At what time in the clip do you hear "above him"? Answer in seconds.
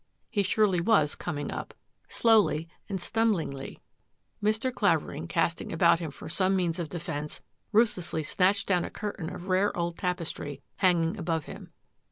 11.19-11.69